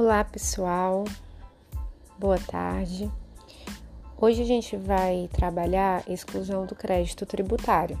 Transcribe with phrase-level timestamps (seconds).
[0.00, 1.02] Olá pessoal,
[2.20, 3.10] boa tarde.
[4.16, 7.98] Hoje a gente vai trabalhar exclusão do crédito tributário.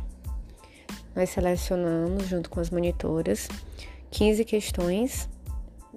[1.12, 3.48] Nós selecionamos, junto com as monitoras,
[4.12, 5.28] 15 questões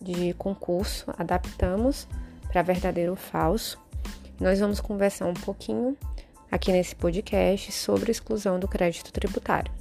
[0.01, 2.07] de concurso, adaptamos
[2.51, 3.79] para verdadeiro ou falso.
[4.39, 5.95] Nós vamos conversar um pouquinho
[6.51, 9.71] aqui nesse podcast sobre exclusão do crédito tributário.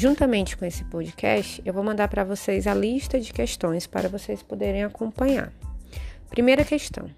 [0.00, 4.42] Juntamente com esse podcast, eu vou mandar para vocês a lista de questões para vocês
[4.42, 5.52] poderem acompanhar.
[6.30, 7.10] Primeira questão: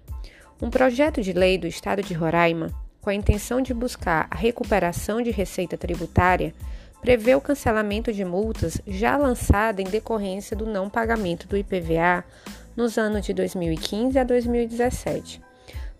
[0.61, 5.21] um projeto de lei do Estado de Roraima, com a intenção de buscar a recuperação
[5.21, 6.53] de receita tributária,
[6.99, 12.25] prevê o cancelamento de multas já lançada em decorrência do não pagamento do IPVA
[12.75, 15.41] nos anos de 2015 a 2017,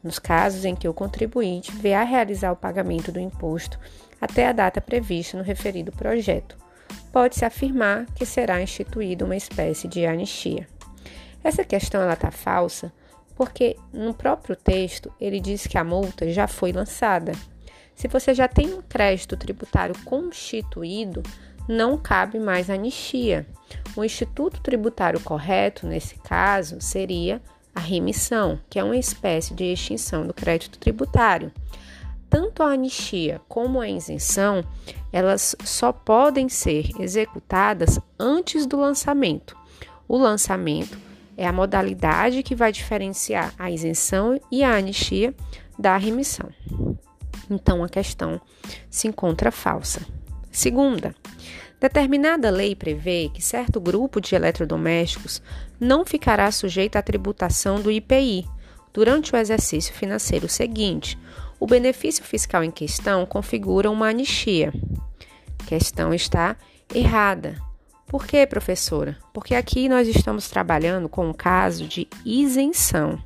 [0.04, 3.80] nos casos em que o contribuinte vier a realizar o pagamento do imposto
[4.20, 6.62] até a data prevista no referido projeto
[7.14, 10.68] pode-se afirmar que será instituída uma espécie de anistia.
[11.44, 12.92] Essa questão ela está falsa
[13.36, 17.32] porque no próprio texto ele diz que a multa já foi lançada.
[17.96, 21.22] Se você já tem um crédito tributário constituído,
[21.68, 23.46] não cabe mais anistia.
[23.96, 27.40] O instituto tributário correto, nesse caso, seria
[27.76, 31.52] a remissão, que é uma espécie de extinção do crédito tributário
[32.34, 34.64] tanto a anistia como a isenção,
[35.12, 39.56] elas só podem ser executadas antes do lançamento.
[40.08, 40.98] O lançamento
[41.38, 45.32] é a modalidade que vai diferenciar a isenção e a anistia
[45.78, 46.50] da remissão.
[47.52, 48.42] Então a questão
[48.90, 50.02] se encontra falsa.
[50.52, 51.14] Segunda,
[51.80, 55.40] determinada lei prevê que certo grupo de eletrodomésticos
[55.80, 58.48] não ficará sujeito à tributação do IPI
[58.92, 61.16] durante o exercício financeiro seguinte,
[61.64, 64.74] o benefício fiscal em questão configura uma anistia.
[65.66, 66.58] Questão está
[66.94, 67.56] errada.
[68.06, 69.18] Por quê, professora?
[69.34, 73.18] Porque aqui nós estamos trabalhando com um caso de isenção.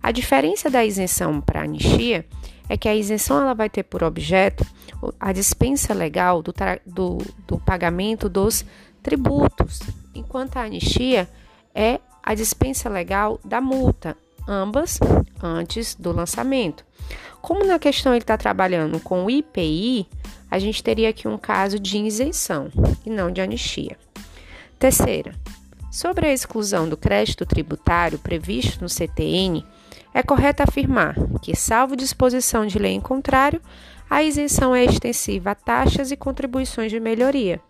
[0.00, 2.24] A diferença da isenção para a anistia
[2.68, 4.64] é que a isenção ela vai ter por objeto
[5.18, 6.54] a dispensa legal do,
[6.86, 8.64] do, do pagamento dos
[9.02, 9.80] tributos,
[10.14, 11.28] enquanto a anistia
[11.74, 14.16] é a dispensa legal da multa,
[14.48, 14.98] ambas
[15.42, 16.84] antes do lançamento.
[17.42, 20.08] Como na questão ele está trabalhando com o IPI,
[20.50, 22.68] a gente teria aqui um caso de isenção
[23.04, 23.96] e não de anistia.
[24.78, 25.34] Terceira,
[25.90, 29.64] sobre a exclusão do crédito tributário previsto no CTN,
[30.14, 33.60] é correto afirmar que, salvo disposição de lei em contrário,
[34.08, 37.60] a isenção é extensiva a taxas e contribuições de melhoria.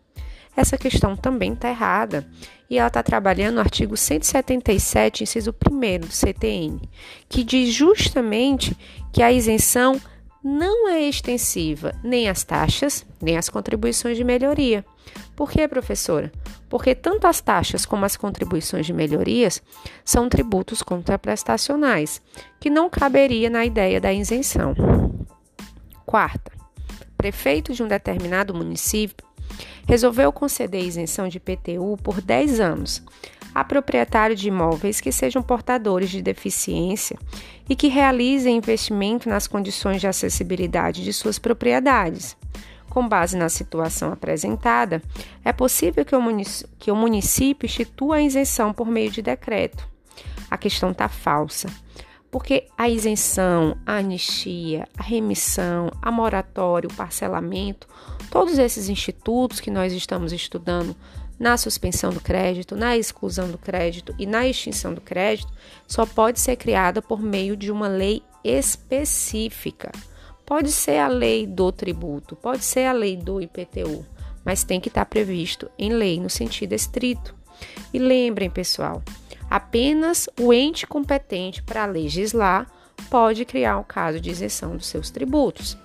[0.58, 2.26] Essa questão também está errada
[2.68, 6.80] e ela está trabalhando no artigo 177, inciso 1 do CTN,
[7.28, 8.76] que diz justamente
[9.12, 10.00] que a isenção
[10.42, 14.84] não é extensiva nem às taxas, nem às contribuições de melhoria.
[15.36, 16.32] Por quê, professora?
[16.68, 19.62] Porque tanto as taxas como as contribuições de melhorias
[20.04, 22.20] são tributos contraprestacionais,
[22.58, 24.74] que não caberia na ideia da isenção.
[26.04, 26.50] Quarta,
[27.16, 29.27] prefeito de um determinado município
[29.86, 33.02] resolveu conceder isenção de PTU por 10 anos
[33.54, 37.18] a proprietário de imóveis que sejam portadores de deficiência
[37.68, 42.36] e que realizem investimento nas condições de acessibilidade de suas propriedades.
[42.88, 45.02] Com base na situação apresentada,
[45.44, 49.88] é possível que o, município, que o município institua a isenção por meio de decreto.
[50.50, 51.68] A questão está falsa.
[52.30, 57.88] Porque a isenção, a anistia, a remissão, a moratório, o parcelamento,
[58.30, 60.94] todos esses institutos que nós estamos estudando
[61.38, 65.52] na suspensão do crédito, na exclusão do crédito e na extinção do crédito,
[65.86, 69.92] só pode ser criada por meio de uma lei específica.
[70.44, 74.04] Pode ser a lei do tributo, pode ser a lei do IPTU,
[74.44, 77.34] mas tem que estar previsto em lei no sentido estrito.
[77.92, 79.02] E lembrem, pessoal,
[79.50, 82.70] Apenas o ente competente para legislar
[83.08, 85.76] pode criar um caso de isenção dos seus tributos.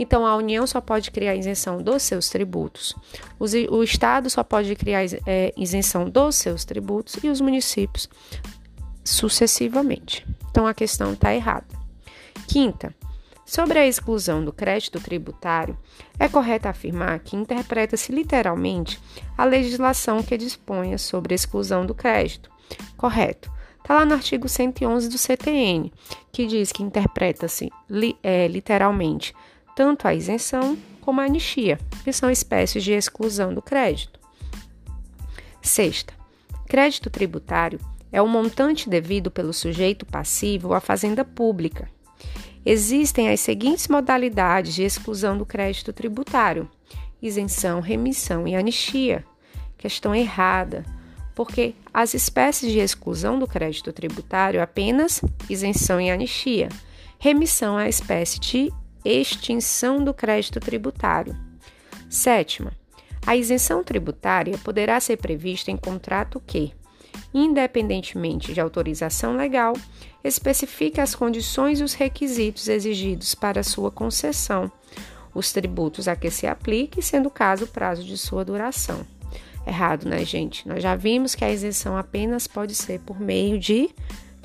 [0.00, 2.96] Então, a União só pode criar isenção dos seus tributos,
[3.38, 8.08] o Estado só pode criar é, isenção dos seus tributos e os municípios
[9.04, 10.26] sucessivamente.
[10.50, 11.66] Então, a questão está errada.
[12.48, 12.94] Quinta,
[13.44, 15.76] sobre a exclusão do crédito tributário,
[16.18, 18.98] é correto afirmar que interpreta-se literalmente
[19.36, 22.50] a legislação que disponha sobre a exclusão do crédito
[22.96, 23.50] Correto.
[23.78, 25.92] Está lá no artigo 111 do CTN,
[26.30, 29.34] que diz que interpreta-se li, é, literalmente
[29.74, 34.18] tanto a isenção como a anistia, que são espécies de exclusão do crédito.
[35.62, 36.12] Sexta,
[36.68, 37.80] crédito tributário
[38.12, 41.88] é o montante devido pelo sujeito passivo à fazenda pública.
[42.64, 46.68] Existem as seguintes modalidades de exclusão do crédito tributário:
[47.22, 49.24] isenção, remissão e anistia.
[49.78, 50.84] Questão errada
[51.40, 56.68] porque as espécies de exclusão do crédito tributário apenas isenção e anistia,
[57.18, 58.70] remissão à espécie de
[59.04, 61.36] extinção do crédito tributário.
[62.08, 62.72] Sétima,
[63.26, 66.72] a isenção tributária poderá ser prevista em contrato que,
[67.32, 69.74] independentemente de autorização legal,
[70.24, 74.70] especifique as condições e os requisitos exigidos para sua concessão,
[75.34, 79.06] os tributos a que se aplique, sendo o caso o prazo de sua duração.
[79.66, 80.66] Errado, né, gente?
[80.66, 83.90] Nós já vimos que a isenção apenas pode ser por meio de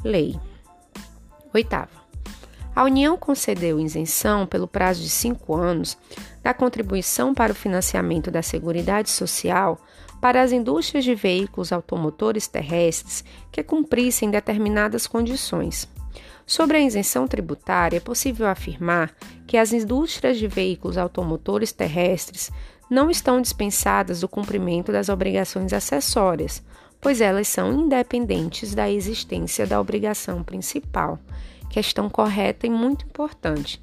[0.03, 0.39] lei.
[1.53, 2.04] Oitava.
[2.75, 5.97] A União concedeu isenção pelo prazo de cinco anos
[6.43, 9.79] da contribuição para o financiamento da Seguridade Social
[10.19, 15.87] para as indústrias de veículos automotores terrestres que cumprissem determinadas condições.
[16.45, 19.15] Sobre a isenção tributária, é possível afirmar
[19.47, 22.51] que as indústrias de veículos automotores terrestres
[22.89, 26.61] não estão dispensadas do cumprimento das obrigações acessórias,
[26.99, 31.19] pois elas são independentes da existência da obrigação principal.
[31.69, 33.81] Questão correta e muito importante.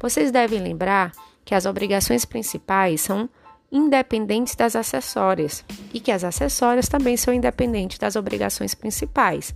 [0.00, 1.12] Vocês devem lembrar
[1.44, 3.28] que as obrigações principais são
[3.70, 9.54] independentes das acessórias e que as acessórias também são independentes das obrigações principais.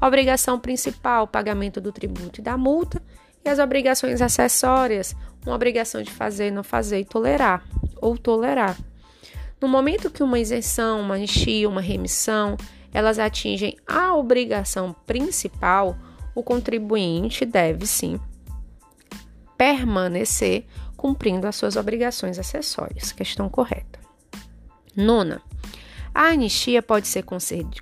[0.00, 3.02] Obrigação principal, pagamento do tributo e da multa,
[3.44, 5.14] e as obrigações acessórias,
[5.44, 7.62] uma obrigação de fazer, não fazer e tolerar
[8.00, 8.76] ou tolerar.
[9.60, 12.56] No momento que uma isenção, uma anistia, uma remissão,
[12.92, 15.96] elas atingem a obrigação principal,
[16.34, 18.20] o contribuinte deve sim
[19.56, 20.64] permanecer
[20.96, 23.12] cumprindo as suas obrigações acessórias.
[23.12, 23.98] Questão correta.
[24.96, 25.42] Nona.
[26.14, 27.24] A anistia pode ser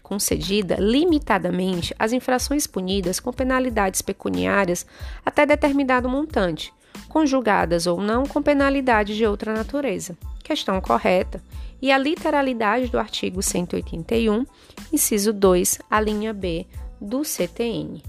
[0.03, 4.87] concedida limitadamente às infrações punidas com penalidades pecuniárias
[5.25, 6.73] até determinado montante,
[7.09, 10.17] conjugadas ou não com penalidade de outra natureza.
[10.45, 11.43] Questão correta.
[11.81, 14.45] E a literalidade do artigo 181,
[14.93, 16.67] inciso 2, a linha B
[17.01, 18.03] do CTN.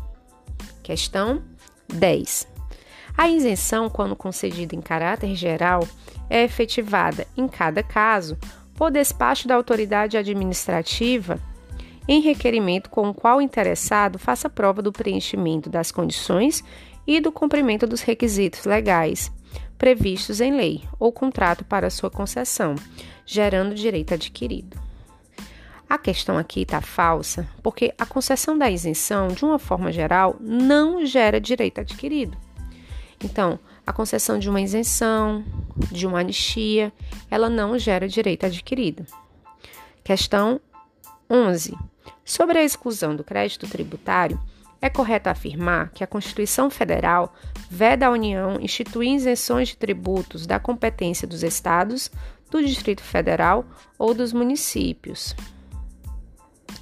[0.89, 1.43] Questão
[1.93, 2.47] 10.
[3.15, 5.87] A isenção, quando concedida em caráter geral,
[6.27, 8.35] é efetivada, em cada caso,
[8.73, 11.39] por despacho da autoridade administrativa
[12.07, 16.63] em requerimento com o qual o interessado faça prova do preenchimento das condições
[17.05, 19.31] e do cumprimento dos requisitos legais
[19.77, 22.73] previstos em lei ou contrato para sua concessão,
[23.27, 24.88] gerando direito adquirido.
[25.89, 31.03] A questão aqui está falsa, porque a concessão da isenção, de uma forma geral, não
[31.03, 32.37] gera direito adquirido.
[33.23, 35.43] Então, a concessão de uma isenção,
[35.91, 36.93] de uma anistia,
[37.31, 39.03] ela não gera direito adquirido.
[40.03, 40.61] Questão
[41.27, 41.75] 11.
[42.23, 44.39] Sobre a exclusão do crédito tributário,
[44.79, 47.33] é correto afirmar que a Constituição Federal
[47.67, 52.11] veda à União instituir isenções de tributos da competência dos estados,
[52.51, 53.65] do Distrito Federal
[53.97, 55.35] ou dos municípios.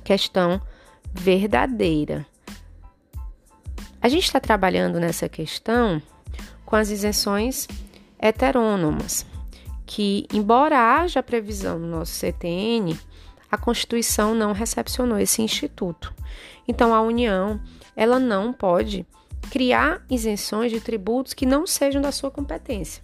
[0.07, 0.61] Questão
[1.11, 2.25] verdadeira.
[4.01, 6.01] A gente está trabalhando nessa questão
[6.65, 7.67] com as isenções
[8.17, 9.25] heterônomas,
[9.85, 12.97] que, embora haja previsão no nosso CTN,
[13.51, 16.13] a Constituição não recepcionou esse instituto.
[16.65, 17.59] Então, a União
[17.93, 19.05] ela não pode
[19.51, 23.03] criar isenções de tributos que não sejam da sua competência.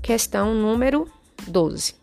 [0.00, 1.10] Questão número
[1.48, 1.99] 12.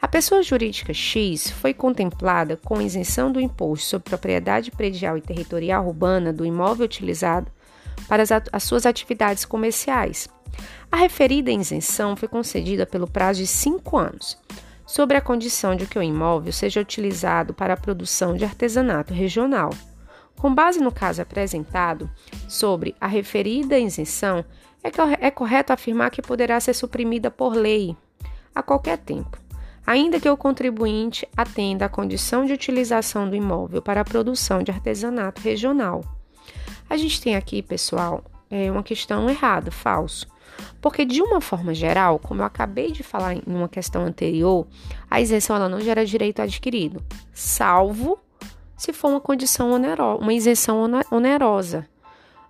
[0.00, 5.86] A pessoa jurídica X foi contemplada com isenção do imposto sobre propriedade predial e territorial
[5.86, 7.50] urbana do imóvel utilizado
[8.06, 10.28] para as, as suas atividades comerciais.
[10.92, 14.38] A referida isenção foi concedida pelo prazo de cinco anos,
[14.86, 19.70] sobre a condição de que o imóvel seja utilizado para a produção de artesanato regional.
[20.36, 22.08] Com base no caso apresentado
[22.48, 24.44] sobre a referida isenção,
[24.84, 27.96] é, é correto afirmar que poderá ser suprimida por lei
[28.54, 29.38] a qualquer tempo,
[29.86, 34.70] ainda que o contribuinte atenda à condição de utilização do imóvel para a produção de
[34.70, 36.04] artesanato regional.
[36.90, 40.26] A gente tem aqui, pessoal, é uma questão errada, falso.
[40.80, 44.66] Porque de uma forma geral, como eu acabei de falar em uma questão anterior,
[45.10, 47.02] a isenção ela não gera direito adquirido,
[47.32, 48.18] salvo
[48.76, 51.86] se for uma condição onerosa, uma isenção onerosa.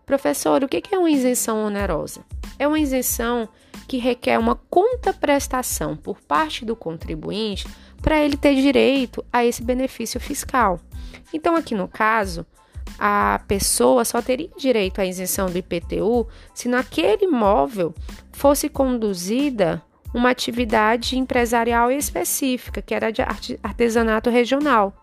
[0.04, 2.24] Professor, o que é uma isenção onerosa?
[2.58, 3.48] É uma isenção
[3.86, 7.66] que requer uma contraprestação por parte do contribuinte
[8.02, 10.80] para ele ter direito a esse benefício fiscal.
[11.32, 12.46] Então, aqui no caso,
[12.98, 17.94] a pessoa só teria direito à isenção do IPTU se naquele imóvel
[18.32, 19.82] fosse conduzida
[20.14, 23.22] uma atividade empresarial específica, que era de
[23.62, 24.94] artesanato regional.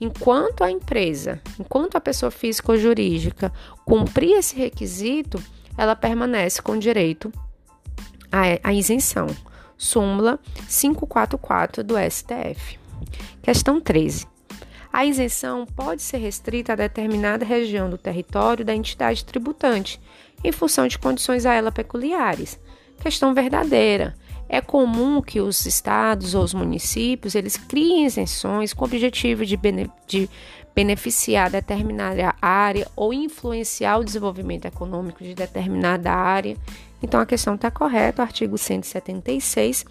[0.00, 3.52] Enquanto a empresa, enquanto a pessoa física ou jurídica
[3.84, 5.42] cumprir esse requisito,
[5.76, 7.30] ela permanece com direito
[8.30, 9.26] à isenção.
[9.76, 12.78] Súmula 544 do STF.
[13.42, 14.26] Questão 13.
[14.92, 20.00] A isenção pode ser restrita a determinada região do território da entidade tributante,
[20.42, 22.58] em função de condições a ela peculiares.
[23.00, 24.14] Questão verdadeira.
[24.48, 29.56] É comum que os estados ou os municípios eles criem isenções com o objetivo de,
[29.56, 30.28] bene de
[30.74, 36.56] beneficiar determinada área ou influenciar o desenvolvimento econômico de determinada área.
[37.02, 39.84] Então a questão está correta, artigo 176,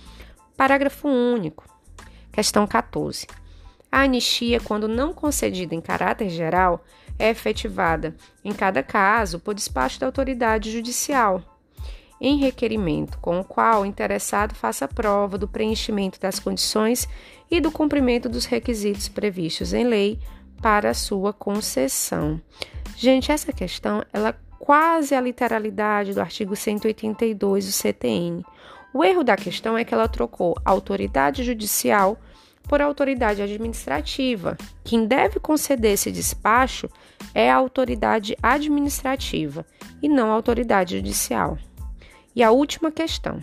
[0.56, 1.66] parágrafo único.
[2.32, 3.28] Questão 14.
[3.92, 6.84] A anistia, quando não concedida em caráter geral,
[7.18, 11.42] é efetivada, em cada caso, por despacho da autoridade judicial,
[12.22, 17.08] em requerimento com o qual o interessado faça prova do preenchimento das condições
[17.50, 20.20] e do cumprimento dos requisitos previstos em lei
[20.62, 22.39] para a sua concessão.
[22.96, 28.46] Gente, essa questão ela quase a literalidade do artigo 182 do CTN.
[28.94, 32.18] O erro da questão é que ela trocou autoridade judicial
[32.68, 34.58] por autoridade administrativa.
[34.84, 36.88] Quem deve conceder esse despacho
[37.34, 39.66] é a autoridade administrativa
[40.01, 41.58] e não a autoridade judicial.
[42.36, 43.39] E a última questão.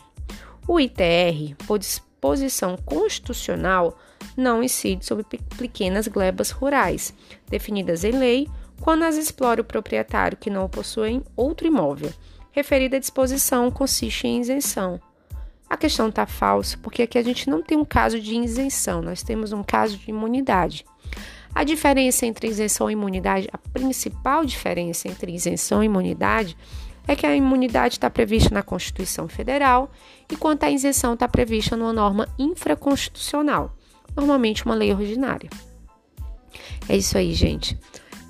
[0.69, 3.99] O ITR, por disposição constitucional,
[4.37, 5.25] não incide sobre
[5.57, 7.15] pequenas glebas rurais,
[7.49, 8.49] definidas em lei,
[8.81, 12.13] quando as explora o proprietário que não possui outro imóvel.
[12.53, 15.01] Referida disposição consiste em isenção.
[15.69, 19.23] A questão está falsa porque aqui a gente não tem um caso de isenção, nós
[19.23, 20.85] temos um caso de imunidade.
[21.55, 26.57] A diferença entre isenção e imunidade, a principal diferença entre isenção e imunidade
[27.09, 29.91] é que a imunidade está prevista na Constituição Federal,
[30.31, 33.75] enquanto a isenção está prevista numa norma infraconstitucional,
[34.15, 35.49] normalmente uma lei ordinária.
[36.89, 37.79] É isso aí, gente.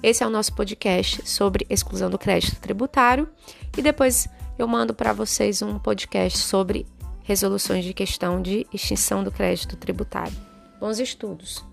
[0.06, 3.28] Esse é o nosso podcast sobre exclusão do crédito tributário
[3.76, 6.86] e depois eu mando para vocês um podcast sobre
[7.24, 10.32] resoluções de questão de extinção do crédito tributário.
[10.78, 11.64] Bons estudos!